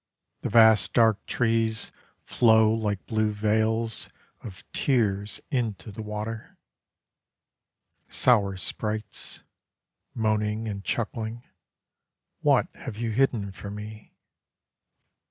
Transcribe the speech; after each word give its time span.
The 0.41 0.49
vast 0.49 0.93
dark 0.93 1.23
trees 1.27 1.91
Flow 2.25 2.73
like 2.73 3.05
blue 3.05 3.29
veils 3.29 4.09
Of 4.41 4.63
tears 4.73 5.39
Into 5.51 5.91
the 5.91 6.01
water. 6.01 6.57
Sour 8.09 8.57
sprites, 8.57 9.43
Moaning 10.15 10.67
and 10.67 10.83
chuckling, 10.83 11.43
What 12.41 12.67
have 12.73 12.97
you 12.97 13.11
hidden 13.11 13.51
from 13.51 13.75
me? 13.75 14.15